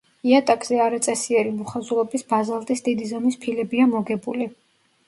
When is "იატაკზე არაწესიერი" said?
0.27-1.53